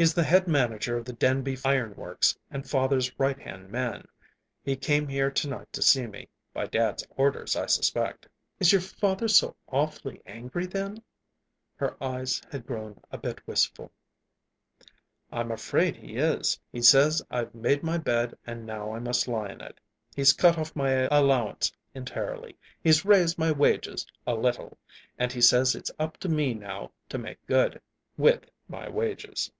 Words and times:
"He's 0.00 0.14
the 0.14 0.22
head 0.22 0.46
manager 0.46 0.96
of 0.96 1.04
the 1.04 1.12
Denby 1.12 1.58
Iron 1.64 1.92
Works 1.96 2.38
and 2.52 2.70
father's 2.70 3.18
right 3.18 3.36
hand 3.40 3.68
man. 3.68 4.06
He 4.62 4.76
came 4.76 5.08
here 5.08 5.28
to 5.32 5.48
night 5.48 5.72
to 5.72 5.82
see 5.82 6.06
me 6.06 6.28
by 6.54 6.66
dad's 6.68 7.04
orders, 7.16 7.56
I 7.56 7.66
suspect." 7.66 8.28
"Is 8.60 8.70
your 8.70 8.80
father 8.80 9.26
so 9.26 9.56
awfully 9.66 10.22
angry, 10.24 10.66
then?" 10.66 11.02
Her 11.74 12.00
eyes 12.00 12.40
had 12.52 12.64
grown 12.64 13.00
a 13.10 13.18
bit 13.18 13.44
wistful. 13.44 13.90
"I'm 15.32 15.50
afraid 15.50 15.96
he 15.96 16.14
is. 16.14 16.60
He 16.70 16.80
says 16.80 17.20
I've 17.28 17.52
made 17.52 17.82
my 17.82 17.98
bed 17.98 18.38
and 18.46 18.64
now 18.64 18.92
I 18.92 19.00
must 19.00 19.26
lie 19.26 19.50
in 19.50 19.60
it. 19.60 19.80
He's 20.14 20.32
cut 20.32 20.58
off 20.58 20.76
my 20.76 21.08
allowance 21.10 21.72
entirely. 21.92 22.56
He's 22.80 23.04
raised 23.04 23.36
my 23.36 23.50
wages 23.50 24.06
a 24.28 24.36
little, 24.36 24.78
and 25.18 25.32
he 25.32 25.40
says 25.40 25.74
it's 25.74 25.90
up 25.98 26.18
to 26.18 26.28
me 26.28 26.54
now 26.54 26.92
to 27.08 27.18
make 27.18 27.44
good 27.48 27.80
with 28.16 28.48
my 28.68 28.88
wages." 28.88 29.50